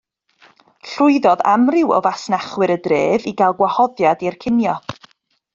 [0.91, 4.79] Llwyddodd amryw o fasnachwyr y dref i gael gwahoddiad i'r cinio.